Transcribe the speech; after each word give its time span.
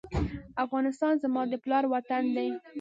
افغانستان 0.65 1.13
زما 1.23 1.41
د 1.51 1.53
پلار 1.63 1.83
وطن 1.93 2.23
دی 2.35 2.49